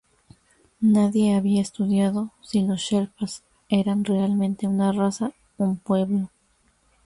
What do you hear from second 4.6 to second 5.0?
una